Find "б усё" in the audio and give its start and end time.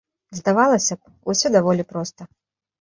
0.99-1.53